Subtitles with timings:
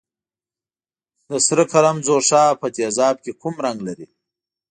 [1.29, 4.07] د سره کرم ځوښا په تیزاب کې کوم رنګ لري؟